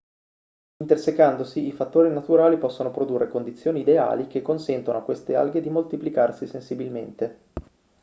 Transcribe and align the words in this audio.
intersecandosi 0.81 1.67
i 1.67 1.71
fattori 1.71 2.09
naturali 2.11 2.57
possono 2.57 2.89
produrre 2.89 3.27
condizioni 3.29 3.81
ideali 3.81 4.25
che 4.25 4.41
consentono 4.41 4.97
a 4.97 5.03
queste 5.03 5.35
alghe 5.35 5.61
di 5.61 5.69
moltiplicarsi 5.69 6.47
sensibilmente 6.47 7.39